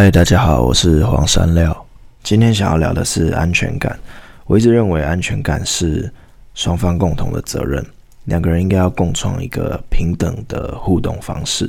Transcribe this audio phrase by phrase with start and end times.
[0.00, 1.76] 嗨，大家好，我是黄山料。
[2.22, 3.98] 今天想要聊的是安全感。
[4.46, 6.08] 我一直认为安全感是
[6.54, 7.84] 双方共同的责任，
[8.26, 11.68] 两个人应该要共创一个平等的互动方式，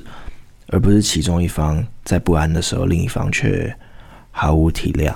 [0.68, 3.76] 而不是其中一方在不安的时候，另一方却
[4.30, 5.12] 毫无体谅，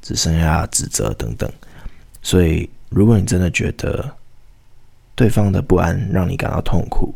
[0.00, 1.50] 只剩下指责等等。
[2.22, 4.08] 所以，如果你真的觉得
[5.16, 7.12] 对方的不安让你感到痛苦，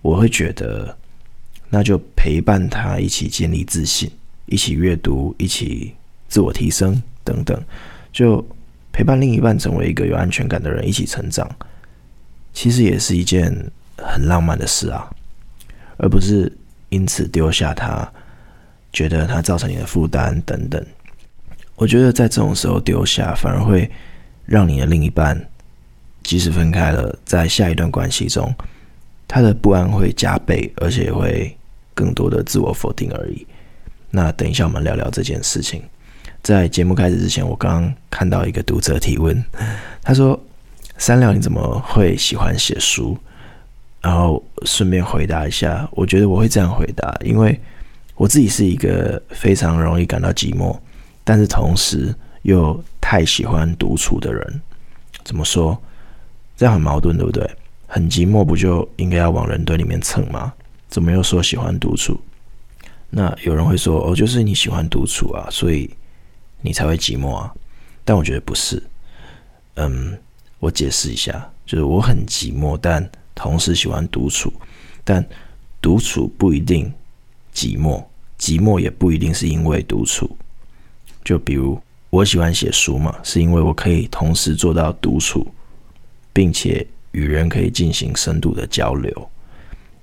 [0.00, 0.96] 我会觉得
[1.68, 4.10] 那就陪伴他一起建立自信。
[4.52, 5.94] 一起阅读，一起
[6.28, 7.58] 自我提升等等，
[8.12, 8.44] 就
[8.92, 11.48] 陪伴另一半成为一个有安全感的人，一起成长，
[12.52, 13.50] 其实也是一件
[13.96, 15.10] 很浪漫的事啊，
[15.96, 16.54] 而不是
[16.90, 18.06] 因此丢下他，
[18.92, 20.84] 觉得他造成你的负担等等。
[21.76, 23.90] 我觉得在这种时候丢下，反而会
[24.44, 25.42] 让你的另一半，
[26.22, 28.54] 即使分开了，在下一段关系中，
[29.26, 31.56] 他的不安会加倍，而且会
[31.94, 33.46] 更多的自我否定而已。
[34.14, 35.82] 那等一下，我们聊聊这件事情。
[36.42, 39.42] 在节目开始之前，我刚刚看到一个读者提问，
[40.02, 40.38] 他说
[40.98, 43.16] ：“三料，你怎么会喜欢写书？”
[44.02, 47.58] 然后顺便回答一下，我觉得我会这样回答，因为
[48.14, 50.76] 我自己是一个非常容易感到寂寞，
[51.24, 54.60] 但是同时又太喜欢独处的人。
[55.24, 55.80] 怎么说？
[56.54, 57.48] 这样很矛盾，对不对？
[57.86, 60.52] 很寂寞，不就应该要往人堆里面蹭吗？
[60.88, 62.20] 怎么又说喜欢独处？
[63.14, 65.90] 那有人会说，哦，就是你喜欢独处啊，所以
[66.62, 67.52] 你才会寂寞啊。
[68.04, 68.82] 但我觉得不是。
[69.74, 70.18] 嗯，
[70.58, 74.50] 我解释一下，就是我很寂寞，但同时喜欢独处。
[75.04, 75.22] 但
[75.82, 76.90] 独处不一定
[77.54, 78.02] 寂寞，
[78.38, 80.34] 寂寞也不一定是因为独处。
[81.22, 85.46] 就比如我喜欢写书嘛，是因为我可以同时做到独处，
[86.32, 89.30] 并且与人可以进行深度的交流。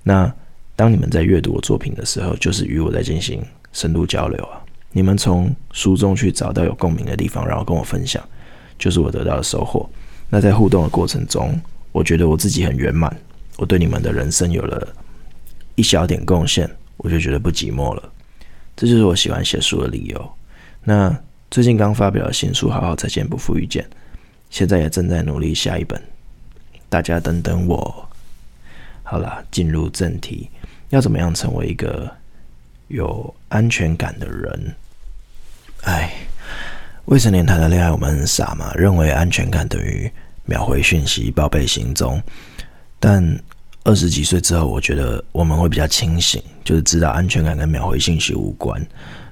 [0.03, 0.31] 那
[0.80, 4.63] 当你们在阅读我作品的时候，就是与我在进行深度交流啊！
[4.94, 8.23] 你们从书中去找到有共鸣的地方，然后跟我分享，
[8.77, 9.89] 就是我得到的收获。
[10.30, 11.59] 那在互动的过程中，
[11.91, 13.14] 我觉得我自己很圆满，
[13.58, 14.87] 我对你们的人生有了
[15.76, 18.14] 一小点贡献，我就觉得不寂寞了。
[18.77, 20.31] 这就是我喜欢写书的理由。
[20.86, 21.14] 那
[21.52, 23.83] 最近刚发表的新书《好好再见，不负遇见》，
[24.49, 26.02] 现在也正在努力下一本，
[26.87, 28.08] 大家等等我。
[29.09, 30.47] 好了，进入正题。
[30.89, 32.08] 要怎么样成为一个
[32.89, 34.75] 有安全感的人？
[35.81, 36.14] 哎，
[37.05, 40.11] 未成年谈的恋爱，我们很傻嘛，认为安全感等于
[40.45, 42.21] 秒回讯息、报备行踪。
[42.99, 43.36] 但
[43.83, 48.80] 二十几岁之后，我觉得我们会比较清醒，就是知道安全感跟秒回信息无关，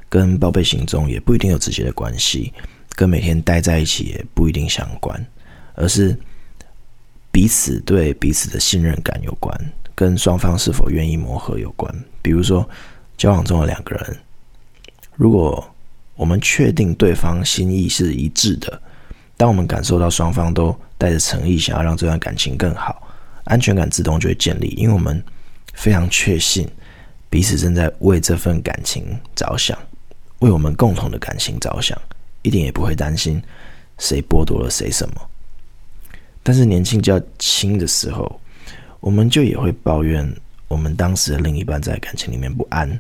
[0.10, 2.52] 跟报备行踪也不一定有直接的关系，
[2.96, 5.24] 跟每天待在一起也不一定相关，
[5.76, 6.18] 而是
[7.38, 9.56] 彼此对彼此的信任感有关。
[9.94, 11.94] 跟双方是否愿意磨合有关。
[12.20, 12.68] 比如说，
[13.16, 14.18] 交往中的两个人，
[15.16, 15.64] 如果
[16.16, 18.82] 我们确定对方心意是一致的，
[19.36, 23.08] 当我们感受到双方都带着诚意，想要让这段感情更好，
[23.44, 25.24] 安全感自动就会建立，因为我们
[25.76, 26.68] 非常确信
[27.30, 29.78] 彼此正在为这份感情着想，
[30.40, 31.96] 为我们共同的感情着想，
[32.42, 33.40] 一点也不会担心
[34.00, 35.30] 谁剥夺了谁什么。
[36.48, 38.40] 但是年纪较轻的时候，
[39.02, 40.26] 我们就也会抱怨
[40.70, 42.98] 我们当时的另一半在感情里面不安，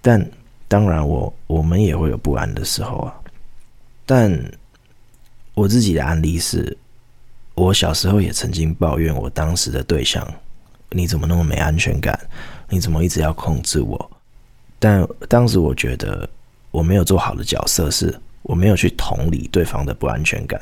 [0.00, 0.26] 但
[0.68, 3.14] 当然我我们也会有不安的时候啊。
[4.06, 4.42] 但
[5.52, 6.74] 我自己的案例是，
[7.54, 10.26] 我小时候也曾经抱怨我当时的对象，
[10.88, 12.18] 你怎么那么没安全感？
[12.70, 14.10] 你怎么一直要控制我？
[14.78, 16.26] 但当时我觉得
[16.70, 20.58] 我没有做好的角色，是我没有去同理对方的不安全感，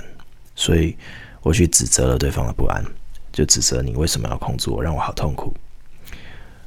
[0.57, 0.97] 所以
[1.47, 2.85] 我去指责了对方的不安。
[3.33, 5.55] 就指责你为什么要控制我，让我好痛苦。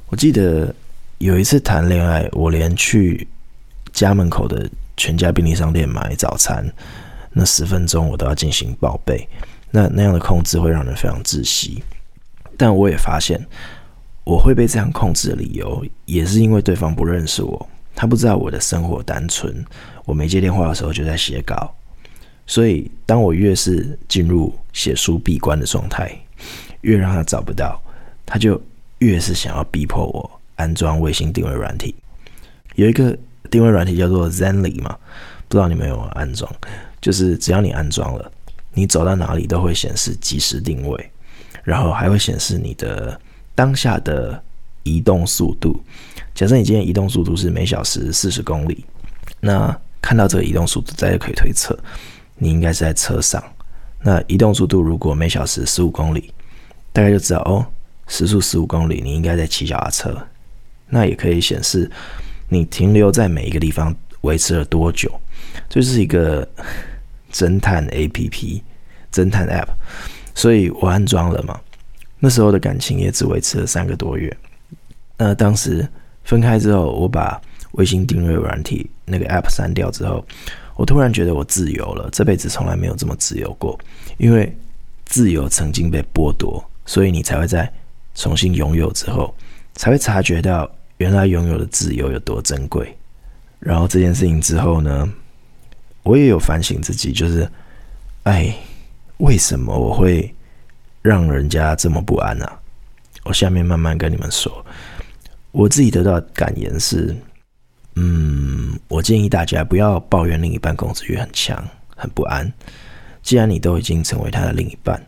[0.06, 0.74] 我记得
[1.18, 3.28] 有一次谈恋爱，我连去
[3.92, 6.64] 家门口的全家便利商店买早餐，
[7.32, 9.28] 那十分钟我都要进行报备。
[9.70, 11.82] 那那样的控制会让人非常窒息。
[12.56, 13.44] 但我也发现，
[14.24, 19.62] 我会被这样控制的理由，也是因为对方不认识我，他不知道我的生活单纯。
[20.06, 21.74] 我没接电话的时候就在写稿，
[22.50, 26.10] 所以当我越是进入写书闭关的状态。
[26.82, 27.78] 越让他找不到，
[28.24, 28.58] 他就
[29.00, 31.94] 越是想要逼迫我安装卫星定位软体。
[32.74, 33.14] 有一个
[33.50, 34.96] 定位软体叫做 Zenly 嘛，
[35.46, 36.50] 不知道你们有没有安装？
[36.98, 38.32] 就是只要你安装了，
[38.72, 41.10] 你走到哪里都会显示即时定位，
[41.64, 43.20] 然后还会显示你的
[43.54, 44.42] 当下的
[44.82, 45.78] 移动速度。
[46.34, 48.86] 假设你今天移动速度是每小时四十公里，
[49.38, 51.78] 那看到这个移动速度，大家可以推测
[52.42, 53.42] 你应该是在车上。
[54.02, 56.32] 那移动速度如果每小时十五公里，
[56.92, 57.64] 大概就知道哦，
[58.08, 60.26] 时速十五公里，你应该在骑脚踏车。
[60.88, 61.88] 那也可以显示
[62.48, 65.08] 你停留在每一个地方维持了多久？
[65.68, 66.48] 这是一个
[67.30, 68.62] 侦探 APP，
[69.12, 69.68] 侦探 App，
[70.34, 71.60] 所以我安装了嘛。
[72.18, 74.34] 那时候的感情也只维持了三个多月。
[75.16, 75.86] 那当时
[76.24, 77.40] 分开之后，我把
[77.72, 80.26] 微信订阅软体那个 App 删掉之后，
[80.76, 83.78] 我突然觉得我自由了，这辈子从来没有这么自由过。
[84.18, 84.54] 因为
[85.04, 87.70] 自由曾经被剥夺，所以你才会在
[88.14, 89.34] 重新拥有之后，
[89.74, 92.96] 才会察觉到原来拥有的自由有多珍贵。
[93.58, 95.12] 然后这件事情之后呢，
[96.02, 97.46] 我也有反省自己，就是，
[98.22, 98.54] 哎，
[99.18, 100.34] 为什么我会
[101.02, 102.46] 让人家这么不安呢？
[102.46, 102.60] 啊？
[103.24, 104.64] 我下面慢慢跟你们说。
[105.52, 107.14] 我自己得到感言是，
[107.96, 111.62] 嗯，我建议大家不要抱怨另一半控制欲很强、
[111.96, 112.50] 很不安。
[113.22, 115.00] 既然你都已经成为他的另一半，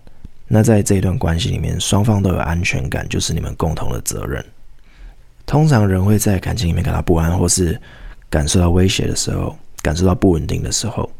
[0.46, 4.44] 那在这一段关系里面，双方都有安全感，就是你们共同的责任。
[5.46, 7.80] 通常人会在感情里面感到不安，或是
[8.28, 11.10] 感受到威胁的时候，感受到不稳定的时候，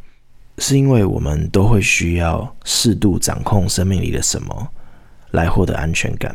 [0.59, 4.69] 是因为我们都会需要适度掌控生命里的什么，
[5.31, 6.35] 来获得安全感。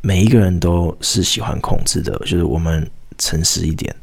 [0.00, 3.94] 每一个人都是喜欢控制的，就是我们诚实一点，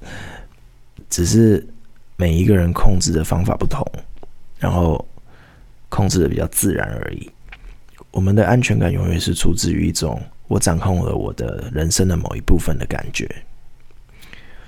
[1.09, 1.67] 只是
[2.15, 3.85] 每一个人控制的方法不同，
[4.57, 5.05] 然后
[5.89, 7.29] 控制的比较自然而已。
[8.11, 13.29] 我们的安全感永远是出自于一种我掌控了我的人生的某一部分的感觉。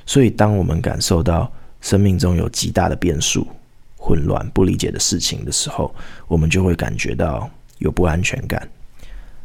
[0.05, 1.51] 所以，当我们感受到
[1.81, 3.47] 生命中有极大的变数、
[3.95, 5.93] 混乱、不理解的事情的时候，
[6.27, 8.67] 我们就会感觉到有不安全感。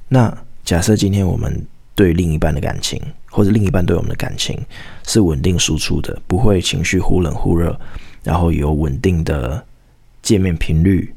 [0.09, 1.65] 那假设今天我们
[1.95, 3.01] 对另一半的感情，
[3.35, 4.57] 或者另一半对我们的感情
[5.05, 7.77] 是稳定输出的，不会情绪忽冷忽热，
[8.23, 9.61] 然后有稳定的
[10.23, 11.13] 见面频率，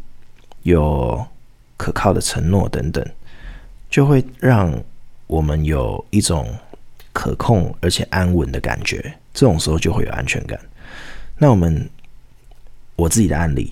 [0.64, 1.24] 有
[1.78, 3.06] 可靠的承诺等等，
[3.88, 4.74] 就会让
[5.28, 6.52] 我们有一种
[7.14, 9.14] 可控而且安稳的感觉。
[9.32, 10.60] 这种时候就会有安全感。
[11.38, 11.88] 那我们
[12.96, 13.72] 我自己的案例，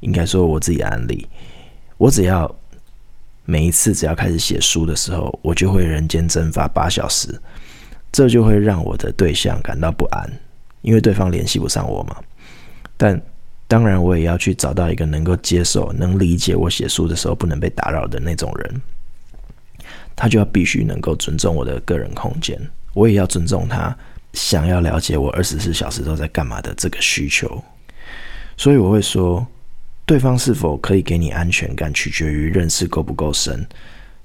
[0.00, 1.28] 应该说我自己的案例，
[1.96, 2.52] 我只要。
[3.46, 7.28] 每一次只要开始写书的时候，我就会人间蒸发八小时，
[8.14, 10.30] 这就会让我的对象感到不安，
[10.82, 12.16] 因为对方联系不上我嘛。
[12.96, 13.20] 但
[13.66, 18.80] 当然，我也要去找到一个能够接受、能理解我写书的时候不能被打扰的那种人，
[20.14, 22.56] 他就要必须能够尊重我的个人空间，
[22.92, 23.96] 我也要尊重他
[24.32, 27.62] 想要了解我二十四小时都在干嘛的这个需求。
[28.56, 29.44] 所以我会说。
[30.06, 33.66] 对方是否可以给你安全感，取决于认识够不够深。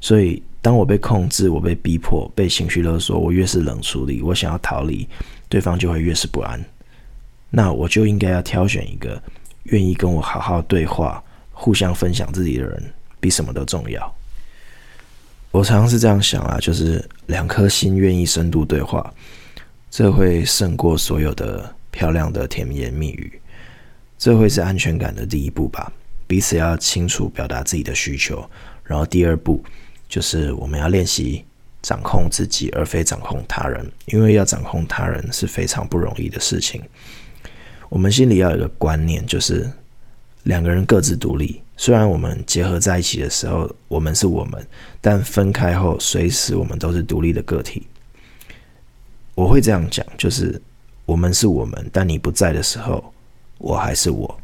[0.02, 5.08] 所以，当我被控制、我被逼迫、被情绪勒索，我越是冷处理，我想要逃离，
[5.48, 6.64] 对方就会越是不安。
[7.50, 9.22] 那我就应该要挑选一个
[9.64, 14.16] 愿意跟我好好对话、互相分享自己的人，比什么都重要。
[15.52, 19.12] 我常常是这样想啊，就是两颗心愿意深度对话，
[19.90, 23.42] 这会胜过所有的漂亮的甜言蜜语。
[24.18, 25.92] 这会是安全感的第一步吧，
[26.28, 28.48] 彼此要清楚表达自己的需求，
[28.84, 29.64] 然后第二步
[30.10, 31.46] 就是我们要练习
[31.82, 36.82] 掌控自己，而非掌控他人，因为要掌控他人是非常不容易的事情。
[37.88, 39.72] 我们心里要有一个观念，就是
[40.44, 44.68] 两个人各自独立，虽然我们结合在一起的时候，我们是我们，
[45.00, 47.88] 但分开后，随时我们都是独立的个体。
[49.36, 50.62] 我会这样讲，就是
[51.06, 53.14] 我们是我们，但你不在的时候。
[53.62, 54.40] 我还是我，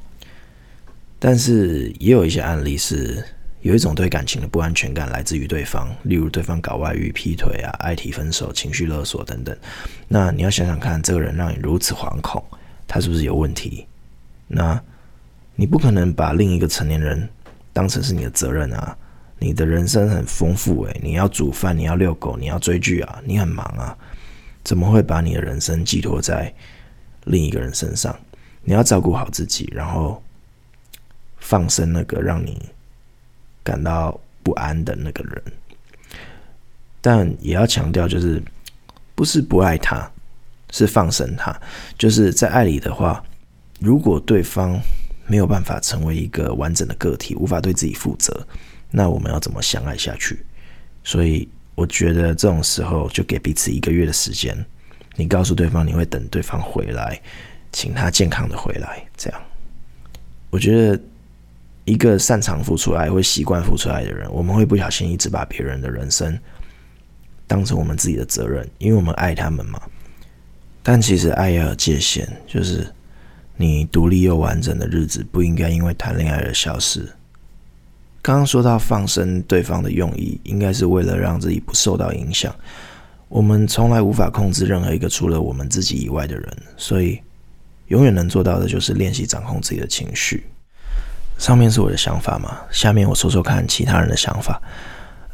[1.17, 3.23] 但是也有一些案例是
[3.65, 9.57] 有一种对感情的不安全感来自于对方，例如对方搞外遇、劈腿啊、爱提分手、情绪勒索等等。
[10.07, 12.43] 那你要想想看，这个人让你如此惶恐，
[12.87, 13.87] 他是不是有问题？
[14.47, 14.79] 那
[15.55, 17.27] 你不可能把另一个成年人
[17.73, 18.95] 当成是你的责任啊！
[19.39, 23.97] 你的人生很丰富诶，你要煮饭，你要遛狗，你要追剧啊，你很忙啊，
[24.63, 26.53] 怎么会把你的人生寄托在
[27.23, 28.15] 另一个人身上？
[28.61, 30.21] 你要照顾好自己，然后
[31.39, 32.61] 放生那个让你
[33.65, 35.43] 感到不安的那个人。
[37.01, 38.41] 但也要强调，就是
[39.13, 40.09] 不是不爱他，
[40.71, 41.53] 是放生他。
[41.97, 43.21] 就是在爱里的话，
[43.81, 44.79] 如果对方
[45.27, 48.47] 没有办法成为一个完整的个体，无法对自己负责，
[48.89, 50.45] 那我们要怎么相爱下去？
[51.03, 51.45] 所以
[51.75, 54.55] 我觉得这种时候就给彼此一个月的时间，
[55.15, 57.19] 你告诉对方你会等对方回来。
[57.71, 59.41] 请他健康的回来，这样，
[60.49, 60.97] 我觉得
[61.85, 66.37] 一个擅长付出爱、会习惯付出爱的人，我们会不小心一直把别人的人生
[67.47, 69.79] 当成我们自己的责任，因为我们爱他们嘛。
[70.83, 72.87] 但其实爱要有界限，就是
[73.55, 77.07] 你独立又完整的日子不应该因为谈恋爱而消失。
[78.21, 82.53] 刚刚说到放生对方的用意，应该是为了让自己不受到影响。
[83.29, 87.19] 我们从来无法控制任何一个除了我们自己以外的人，所以。
[87.89, 90.43] 永远能做到的就是练习掌控自己的情绪。
[91.37, 94.61] 上面是我的想法嘛，下面我说说看其他人的想法。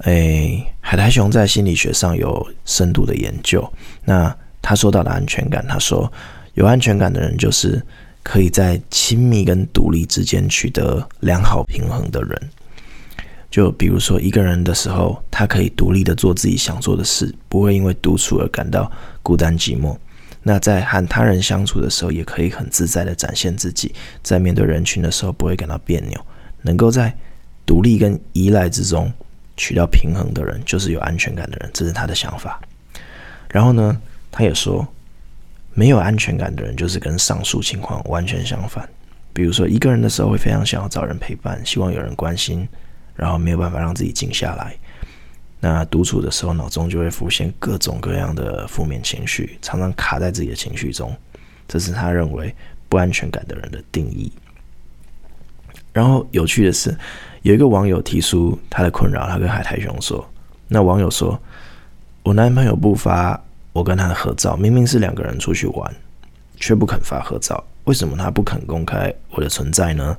[0.04, 3.72] 诶，海苔熊在心理学上有深度的研究。
[4.04, 6.12] 那他说到的安全感，他说
[6.56, 7.80] 有安全感的人就是
[8.24, 12.50] 可以在亲密跟独立之间取得良好平衡的人。
[13.52, 18.92] 就比如说一个人的时候，他可以独立的做自己想做的事，不会因为独处而感到
[19.22, 19.96] 孤单寂寞。
[20.44, 23.94] 那在和他人相处的时候，也可以很自在的展现自己，
[24.24, 26.20] 在面对人群的时候不会感到别扭。
[26.62, 27.14] 能够在
[27.66, 29.12] 独立跟依赖之中
[29.56, 31.70] 取到平衡的人，就是有安全感的人。
[31.74, 32.60] 这是他的想法。
[33.50, 34.88] 然后呢，他也说，
[35.74, 38.88] 没有安全感的人就是跟上述情况完全相反。
[39.34, 42.68] 比如说一个人的时候，会非常想要找人陪伴，希望有人关心。
[43.14, 44.74] 然后没有办法让自己静下来，
[45.64, 51.16] 那独处的时候，脑中就会浮现各种各样的负面情绪，常常卡在自己的情绪中。
[51.68, 52.54] 这是他认为
[52.90, 54.32] 不安全感的人的定义。
[55.94, 56.98] 然后有趣的是，
[57.44, 60.28] 有一个网友提出他的困扰，他跟海苔熊说
[60.68, 61.40] ：“那网友说，
[62.24, 63.40] 我男朋友不发
[63.72, 65.96] 我跟他的合照，明明是两个人出去玩，
[66.58, 70.18] 却不肯发合照，为什么他不肯公开我的存在呢？”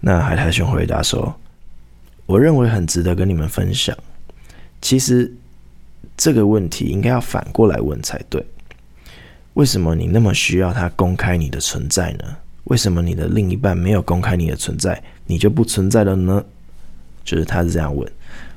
[0.00, 1.38] 那海苔熊回答说。
[2.26, 3.96] 我认为很值得跟你们分享。
[4.82, 5.32] 其实
[6.16, 8.44] 这个问题应该要反过来问才对。
[9.54, 12.24] 为什么你那么需要他公开你的存在呢？
[12.64, 16.44] 为什么你的另一半没有公开你的存在，你就不存在了呢？
[17.24, 18.06] 就是他是这样问，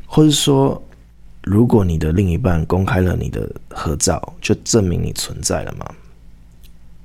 [0.05, 0.81] 或者说，
[1.43, 5.85] 如果你的另一半公开了你的合照，就证明你存在了吗？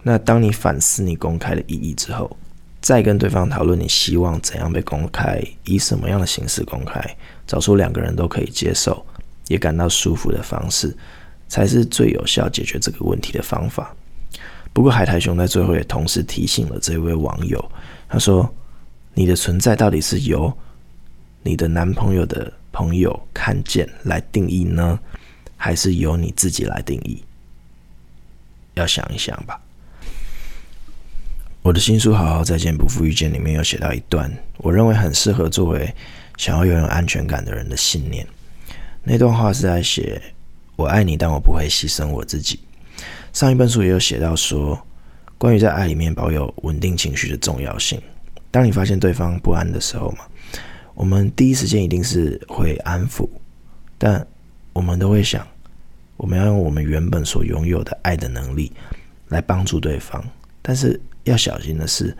[0.02, 2.36] 那当你反思你公开的意义之后，
[2.84, 7.02] 再跟对方讨论你希望怎样被公开，以什么样的形式公开，
[7.46, 9.02] 找出两个人都可以接受，
[9.48, 10.94] 也感到舒服的方式，
[11.48, 13.96] 才是最有效解决这个问题的方法。
[14.74, 17.72] 不过海苔熊在最后也同时提醒了这位网友，
[18.06, 18.54] 他说
[19.14, 20.52] ：“你的存在到底是由
[21.42, 25.00] 你的男朋友的朋友看见来定义呢，
[25.56, 27.24] 还是由你自己来定义？
[28.74, 29.58] 要想一想吧。”
[31.64, 35.90] 我的新书《好好再见，不负遇见》里面有写到一段，我认为很适合作为
[36.36, 38.26] 想要拥有安全感的人的信念。
[39.02, 40.20] 那段话是在写
[40.76, 42.60] ：“我爱你，但我不会牺牲我自己。”
[43.32, 44.78] 上一本书也有写到说，
[45.38, 47.98] 关于在爱里面保有稳定情绪的重要性。
[48.50, 50.26] 当你发现对方不安的时候嘛，
[50.92, 53.26] 我们第一时间一定是会安抚，
[53.96, 54.24] 但
[54.74, 55.48] 我们都会想，
[56.18, 58.70] 我们要用我们原本所拥有的爱的能力
[59.28, 60.22] 来帮助对方，
[60.60, 61.00] 但是。
[61.24, 62.16] 要小心的是，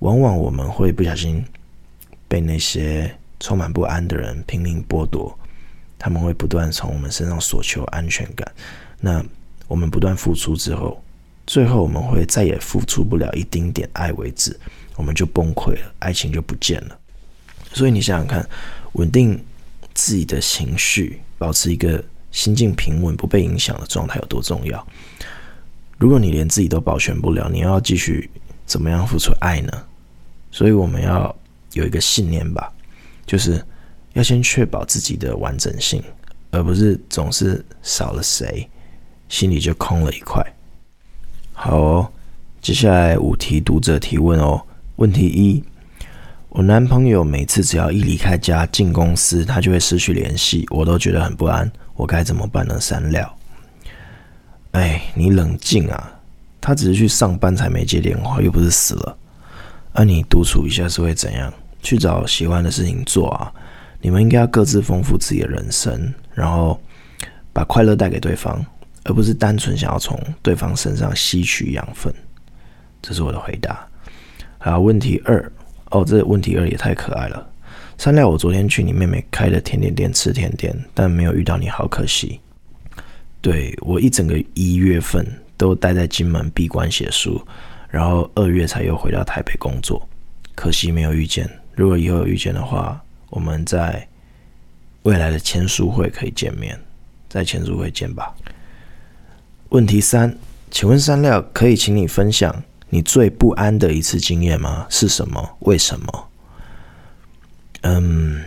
[0.00, 1.44] 往往我们会不小心
[2.28, 5.36] 被那些充满不安的人拼命剥夺，
[5.98, 8.50] 他们会不断从我们身上索求安全感。
[9.00, 9.24] 那
[9.68, 11.02] 我们不断付出之后，
[11.46, 14.58] 最后我们会再也付出不了一丁点爱为止，
[14.96, 16.98] 我们就崩溃了，爱情就不见了。
[17.72, 18.48] 所以你想想看，
[18.92, 19.42] 稳定
[19.94, 24.86] 自己的情绪，保持一个心境平稳、不被影响的状态有多重要？
[26.02, 28.28] 如果你连自己都保全不了，你要继续
[28.66, 29.70] 怎么样付出爱呢？
[30.50, 31.32] 所以我们要
[31.74, 32.72] 有一个信念吧，
[33.24, 33.64] 就是
[34.14, 36.02] 要先确保自己的完整性，
[36.50, 38.68] 而不是总是少了谁，
[39.28, 40.44] 心里就空了一块。
[41.52, 42.12] 好哦，
[42.60, 44.60] 接下来五题读者提问哦。
[44.96, 45.62] 问题一：
[46.48, 52.80] 我男朋友每次只要一离开家进公司，他就会失去联系，我都觉得很不安，我该怎么办呢？
[52.80, 53.32] 删了。
[54.72, 56.20] 哎，你冷静啊！
[56.60, 59.18] 他只是去上班才没接电话，又不是死了。
[59.92, 61.52] 那、你独处一下是会怎样？
[61.82, 63.52] 去找喜欢的事情做啊！
[64.00, 66.80] 你们应该要各自丰富自己的人生，然后
[67.52, 68.64] 把快乐带给对方，
[69.04, 72.12] 而不是单纯想要从对方身上吸取养分。
[73.02, 73.86] 这是我的回答。
[74.58, 75.52] 好，问题二。
[75.90, 77.46] 哦，这问题二也太可爱了。
[77.98, 82.40] 三料，我昨天去你妹妹开的甜点店吃甜点，但没有遇到你，好可惜。
[83.42, 87.44] 对，我一整个一月份都待在金门闭关写书，
[87.90, 90.08] 然后二月才又回到台北工作，
[90.54, 91.50] 可惜没有遇见。
[91.74, 94.06] 如果以后有遇见的话，我们在
[95.02, 96.78] 未来的签书会可以见面，
[97.28, 98.32] 在签书会见吧。
[99.70, 100.38] 问题三，
[100.70, 104.86] 请问山料可以请你分享你最不安的一次经验吗？
[104.88, 105.56] 是什么？
[105.62, 106.28] 为什么？
[107.80, 108.44] 嗯，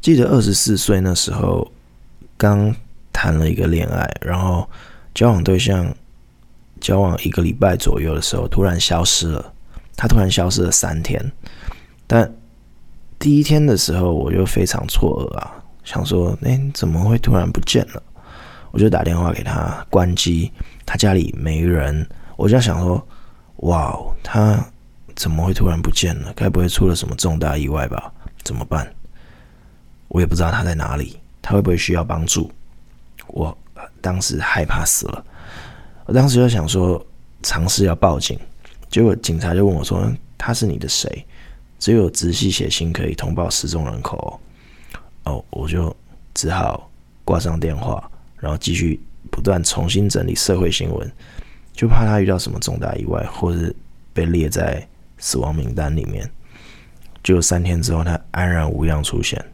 [0.00, 1.70] 记得二十四岁那时候
[2.36, 2.74] 刚。
[3.12, 4.68] 谈了一个恋爱，然后
[5.14, 5.94] 交往对象
[6.80, 9.52] 交往一个礼拜左右的时候，突然消失了。
[9.94, 11.22] 他突然消失了三天，
[12.06, 12.32] 但
[13.18, 18.02] 第一天的时候，我就非常错愕啊，想说，哎，怎么会突然不见了？
[18.70, 20.50] 我就打电话给他，关机，
[20.86, 23.06] 他家里没人，我就想说，
[23.56, 24.66] 哇，他
[25.14, 26.32] 怎么会突然不见了？
[26.34, 28.10] 该不会出了什么重大意外吧？
[28.42, 28.90] 怎么办？
[30.08, 32.50] 我也不知道他在哪里，他会不会需要帮助？
[33.32, 33.56] 我
[34.00, 35.24] 当时害怕死了，
[36.06, 37.04] 我当时就想说，
[37.42, 38.38] 尝试要报警，
[38.88, 41.26] 结果警察就问我说：“他是你的谁？”
[41.80, 44.40] 只有直系血亲可以通报失踪人口
[45.24, 45.32] 哦。
[45.32, 45.94] 哦，我就
[46.32, 46.88] 只好
[47.24, 48.08] 挂上电话，
[48.38, 51.10] 然后继续不断重新整理社会新闻，
[51.72, 53.74] 就怕他遇到什么重大意外，或是
[54.12, 54.86] 被列在
[55.18, 56.30] 死亡名单里面。
[57.24, 59.44] 就三天之后，他安然无恙出现。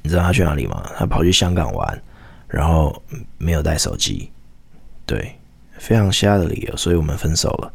[0.00, 0.90] 你知道他去哪里吗？
[0.96, 2.02] 他跑去香港玩，
[2.54, 3.02] 然后
[3.36, 4.30] 没有带手机，
[5.04, 5.34] 对，
[5.78, 7.72] 非常瞎的理由，所以我们分手了。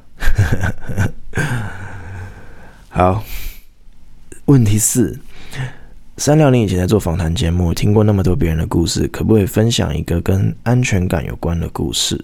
[2.88, 3.22] 好，
[4.46, 5.20] 问题四，
[6.16, 12.24] 三六零以前在做访谈节目，听过那么多别人的故事，可不可以分享一个跟安全感有关的故事？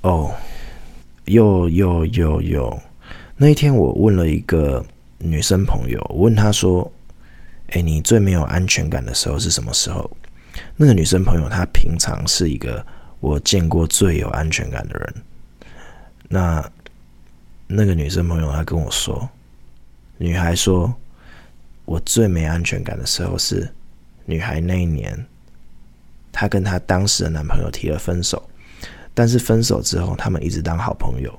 [0.00, 0.32] 哦，
[1.26, 2.80] 有有有有，
[3.36, 4.82] 那一天我问了一个
[5.18, 6.90] 女生朋友，问她说。
[7.72, 10.10] 哎，你最没有安全感的时候是什么时候？
[10.80, 12.86] 那个女生朋友她平常是一个
[13.18, 15.14] 我见过最有安全感的人。
[16.28, 16.70] 那
[17.66, 19.28] 那个女生朋友她跟我说，
[20.18, 20.94] 女孩说，
[21.84, 23.68] 我最没安全感的时候是
[24.24, 25.26] 女孩那一年，
[26.30, 28.48] 她跟她当时的男朋友提了分手，
[29.12, 31.36] 但是分手之后他们一直当好朋友，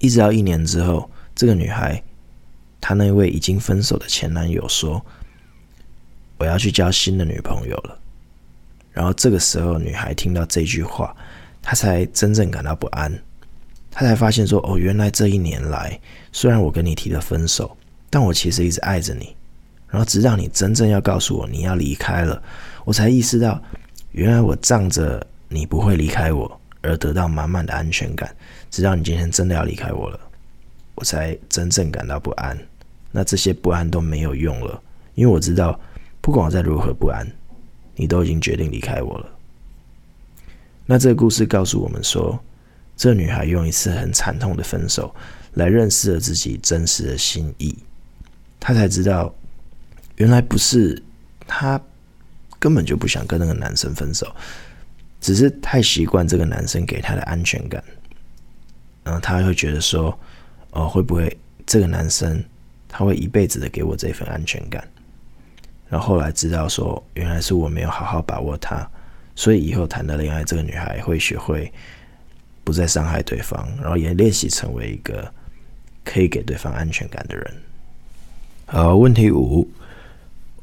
[0.00, 2.02] 一直到一年之后，这个女孩。
[2.82, 5.04] 她那位已经分手的前男友说
[6.40, 7.96] ：“我要去交新的女朋友了。”
[8.90, 11.14] 然后这个时候，女孩听到这句话，
[11.62, 13.16] 她才真正感到不安。
[13.90, 16.00] 她才发现说：“哦，原来这一年来，
[16.32, 17.76] 虽然我跟你提了分手，
[18.08, 19.36] 但我其实一直爱着你。
[19.88, 22.42] 然后直到你真正要告诉我你要离开了，
[22.84, 23.60] 我才意识到，
[24.12, 28.34] 原来我仗着你不会离开我而得到满满的安全感。
[28.70, 30.18] 直到你今天真的要离开我了，
[30.94, 32.58] 我才真正感到不安。”
[33.12, 34.80] 那这些不安都没有用了，
[35.14, 35.78] 因为我知道，
[36.20, 37.26] 不管我再如何不安，
[37.96, 39.26] 你都已经决定离开我了。
[40.86, 42.38] 那这个故事告诉我们说，
[42.96, 45.14] 这女孩用一次很惨痛的分手
[45.54, 47.76] 来认识了自己真实的心意。
[48.58, 49.34] 她才知道，
[50.16, 51.02] 原来不是
[51.46, 51.80] 她
[52.58, 54.26] 根本就不想跟那个男生分手，
[55.20, 57.82] 只是太习惯这个男生给她的安全感。
[59.02, 60.18] 然后她会觉得说，
[60.72, 62.44] 哦，会不会这个男生？
[62.92, 64.84] 他会一辈子的给我这份安全感，
[65.90, 68.88] 然后后来知道说，原来是我没有好好把握他，
[69.34, 71.70] 所以以后谈的恋爱，这个女孩会学会
[72.64, 75.30] 不再伤害对方，然后也练习成为一个
[76.04, 77.52] 可以给对方安全感的人。
[78.66, 79.68] 好，问题五，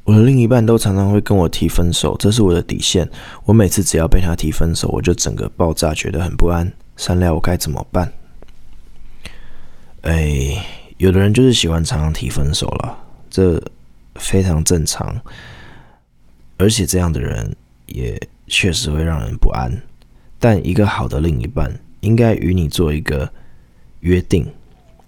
[0.06, 3.08] 我的另一半都常常会跟我提分手，这是我的底线。
[3.44, 6.72] 我每次只要被他提分手，我就整个爆炸，觉得很不安。
[6.96, 8.12] 善良，我该怎么办？
[10.02, 10.66] 哎。
[10.98, 12.98] 有的人就是喜欢常常提分手了，
[13.30, 13.62] 这
[14.18, 15.20] 非常正常，
[16.58, 19.72] 而且这样的人也确实会让人不安。
[20.40, 23.32] 但一个好的另一半应该与你做一个
[24.02, 24.46] 约定，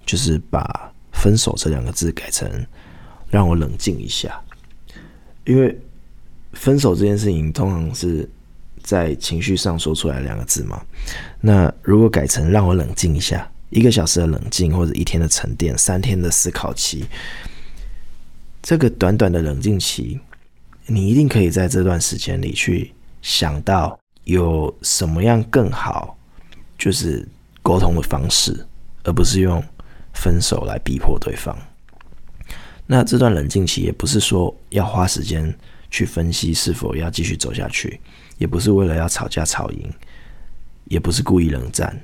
[0.05, 2.49] 就是把“分手”这两个字改成
[3.29, 4.41] “让我冷静一下”，
[5.45, 5.77] 因为
[6.53, 8.27] 分手这件事情通常是
[8.81, 10.81] 在情绪上说出来两个字嘛。
[11.41, 13.49] 那如果改成“让我冷静一下”。
[13.69, 17.05] 一个小时的冷静，或者一天的沉淀，三天的思考期，
[18.61, 20.19] 这个短短的冷静期，
[20.85, 26.17] 你一定可以在这段时间里去想到有什么样更好，
[26.77, 27.27] 就是
[27.61, 28.65] 沟通的方式，
[29.03, 29.63] 而不是用
[30.13, 31.57] 分手来逼迫对方。
[32.85, 35.53] 那这段冷静期也不是说要花时间
[35.91, 37.99] 去分析是否要继续走下去，
[38.37, 39.91] 也不是为了要吵架吵赢，
[40.85, 41.99] 也不是故意冷战。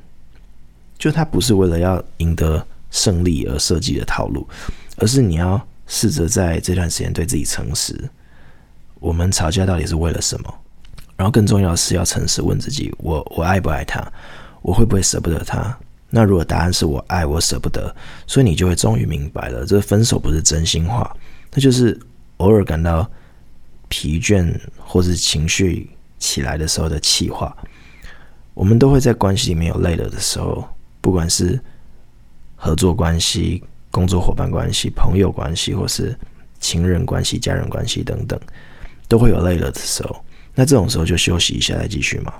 [0.97, 4.47] 就他不是为了要赢得胜利而设计的套路，
[4.97, 8.09] 而是你要试着在这段时间对自己诚实。
[8.99, 10.53] 我们吵架到底是为了什么？
[11.15, 14.05] 然后更重要的是要诚实问自己：我我爱不爱他？
[14.61, 15.77] 我会不会舍不得他？
[16.09, 17.93] 那如果答案是我爱，我舍不得，
[18.25, 21.15] 所以你就会终于明白了，这分手不是真心话，
[21.51, 21.99] 那就是
[22.37, 23.09] 偶尔感到
[23.89, 27.55] 疲倦或是情绪起来的时候的气话。
[28.53, 30.67] 我们都会在关系里面有累了的时候。
[31.01, 31.61] 不管是
[32.55, 33.63] 合作关系、
[33.95, 36.13] 工作伙伴关系、朋友关系，或是
[36.59, 38.37] 情人关系、家人关系等等，
[39.07, 40.21] 都会有累了的时候。
[40.53, 42.33] 那这种时候就休息一下再继续嘛。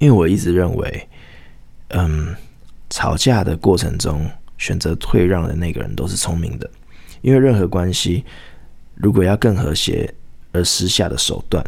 [0.00, 1.08] 因为我一直认为，
[1.90, 2.34] 嗯，
[2.90, 6.68] 吵架的过程中选择退让的那个人都是聪明的。
[7.20, 8.24] 因为任何关系
[8.96, 10.12] 如果要更和谐
[10.50, 11.64] 而私下的手段，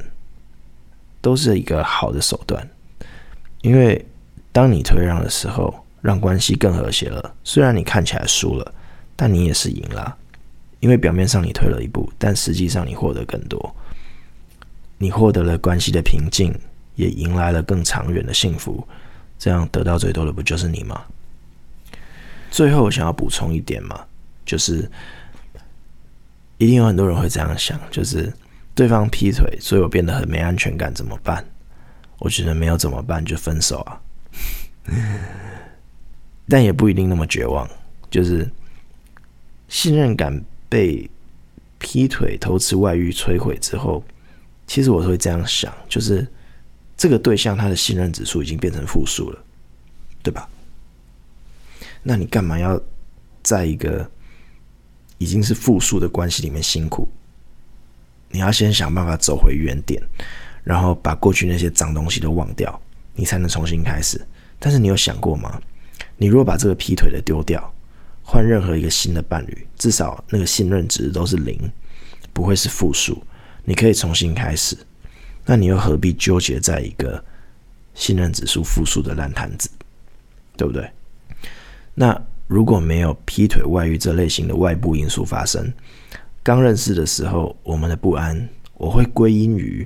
[1.21, 2.69] 都是一个好的手段。
[3.63, 4.05] 因为
[4.51, 5.73] 当你退让的时候，
[6.03, 7.33] 让关系更和谐了。
[7.45, 8.75] 虽然你看起来输了，
[9.21, 10.17] 但你也是赢了，
[10.81, 13.77] 因为表面上你退了一步，但实际上你获得更多。
[14.97, 16.59] 你获得了关系的平静，
[16.95, 18.83] 也迎来了更长远的幸福。
[19.39, 21.05] 这样得到最多的不就是你吗？
[22.51, 24.03] 最后我想要补充一点嘛，
[24.47, 24.91] 就是
[26.57, 28.33] 一定有很多人会这样想，就是
[28.75, 31.45] 对方劈腿，所以我变得很没安全感，怎么办？
[32.21, 34.01] 我觉得没有怎么办，就分手啊。
[36.49, 37.69] 但也不一定那么绝望，
[38.11, 38.51] 就是
[39.71, 41.09] 信任感被
[41.79, 44.05] 劈腿、偷吃、外遇摧毁之后，
[44.67, 46.27] 其实我会这样想，就是
[46.97, 49.43] 这个对象他的信任指数已经变成负数了，
[50.23, 50.47] 对吧？
[52.03, 52.79] 那你干嘛要
[53.43, 54.11] 在一个
[55.19, 57.09] 已经是负数的关系里面辛苦？
[58.29, 60.03] 你要先想办法走回原点，
[60.65, 62.81] 然后把过去那些脏东西都忘掉，
[63.15, 64.21] 你才能重新开始。
[64.59, 65.61] 但是你有想过吗？
[66.17, 67.73] 你如果把这个劈腿的丢掉，
[68.33, 71.59] 换任何一个新的伴侣，至少那个信任值都是零，
[72.33, 73.21] 不会是负数，
[73.65, 74.79] 你可以重新开始。
[75.45, 77.23] 那你又何必纠结在一个
[77.93, 79.69] 信任指数负数的烂摊子，
[80.57, 80.89] 对不对？
[81.93, 82.17] 那
[82.47, 85.73] 如果没有劈腿、外遇这类型的外部因素发生，
[86.45, 89.85] 刚认识的时候，我们的不安，我会归因于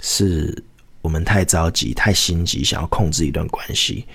[0.00, 0.64] 是
[1.02, 4.06] 我们太着急、太心急，想要控制一段关系，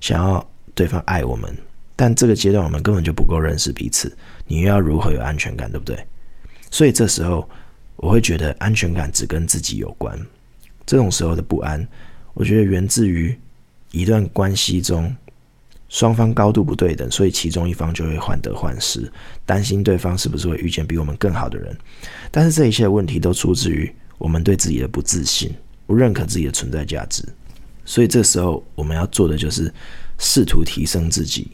[0.00, 1.54] 想要对方爱我们。
[2.00, 4.10] 但这个阶段我们根本就不够认识彼此，
[4.46, 6.02] 你又要如何有安全感，对不对？
[6.70, 7.46] 所以这时候
[7.96, 10.18] 我会觉得安全感只跟自己有关。
[10.86, 11.86] 这种时候的不安，
[12.32, 13.38] 我觉得源自于
[13.90, 15.14] 一段关系中。
[15.90, 19.12] 双方高度不对等，所以其中一方就会患得患失，
[19.44, 21.76] 担心对方是不是会遇见比我们更好的人。
[22.30, 25.52] 但是这一切问题都出自于我们对自己的不自信，
[25.88, 27.24] 不认可自己的存在价值。
[27.84, 29.70] 所以这时候我们要做的就是
[30.16, 31.50] 试图提升自己，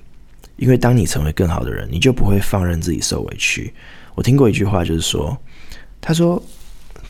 [0.56, 3.72] 因为当你成为更好的人，你就不会放任自己受委屈。
[4.14, 5.36] 我听过一句话，就是说，
[6.00, 6.42] 他说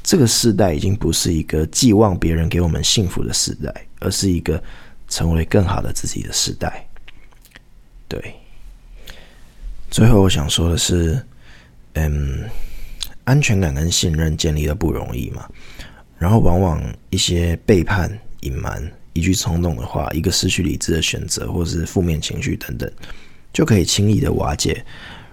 [0.02, 4.62] 这个时代已经不是一个寄望别人给我们幸福的时代，而是一个
[5.09, 6.87] 成为更好的自己的时代。
[8.09, 8.35] 对，
[9.90, 11.20] 最后我想说的是，
[11.94, 12.44] 嗯，
[13.24, 15.48] 安全感跟信任建立的不容易嘛，
[16.18, 18.82] 然后往往一些背叛、隐瞒、
[19.12, 22.90] 一句冲动的话、一个失去理智的选择，或是负面情绪等等，
[23.57, 24.85] 就可以轻易的瓦解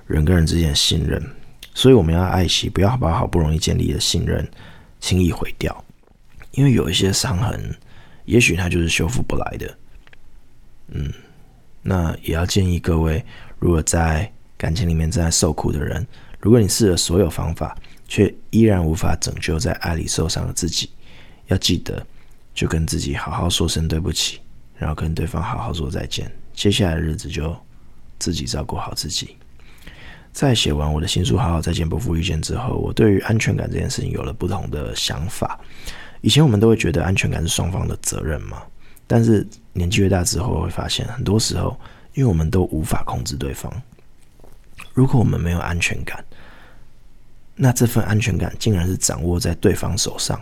[0.07, 1.21] 人跟人之间的信任。
[1.73, 4.49] 所以我们要爱惜，不要把好不容易建立的信任
[5.01, 5.83] 轻易毁掉，
[6.51, 7.75] 因为有一些伤痕，
[8.23, 9.77] 也许它就是修复不来的。
[10.87, 11.11] 嗯。
[11.81, 13.21] 那也要建议各位，
[13.59, 16.07] 如果在感情里面正在受苦的人，
[16.39, 20.89] 如果你试了所有方法，却依然无法拯救在爱里受伤的自己，
[21.47, 22.01] 要记得
[22.55, 24.39] 就跟自己好好说声对不起，
[24.77, 26.31] 然后跟对方好好说再见。
[26.53, 27.53] 接下来的日子就
[28.23, 29.35] 自己照顾好自己。
[30.31, 35.59] 在写完我的新书《好好再见，不负遇见》之后，我对于安全感这件事情有了不同的想法。
[36.21, 38.63] 以前我们都会觉得安全感是双方的责任嘛。
[39.05, 41.77] 但是年纪越大之后，会发现很多时候，
[42.13, 43.69] 因为我们都无法控制对方。
[44.93, 46.23] 如果我们没有安全感，
[47.55, 50.41] 那这份安全感竟然是掌握在对方手上，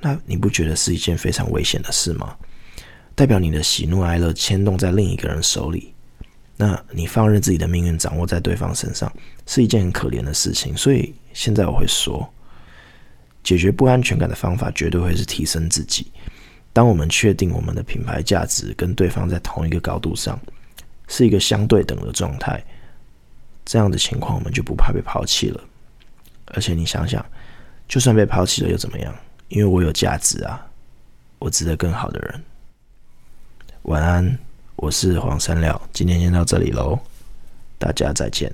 [0.00, 2.36] 那你不觉得是一件非常危险的事吗？
[3.14, 5.92] 代表你的喜怒哀乐牵动在另一个人手里，
[6.60, 9.10] 那你放任自己的命运掌握在对方身上，
[9.46, 10.76] 是一件很可怜的事情。
[10.76, 12.30] 所以现在我会说，
[13.42, 16.12] 解决不安全感的方法绝对会是提升自己。
[16.70, 20.38] 当我们确定我们的品牌价值跟对方在同一个高度上，
[21.08, 22.62] 是一个相对等的状态，
[23.64, 25.58] 这样的情况我们就不怕被抛弃了。
[26.48, 27.24] 而且你想想，
[27.88, 29.14] 就算被抛弃了又怎么样？
[29.48, 30.60] 因为我有价值啊，
[31.38, 32.42] 我值得更好的人。
[33.84, 34.38] 晚安，
[34.80, 36.98] 我是黄山料，今天先到这里喽，
[37.78, 38.50] 大家再见。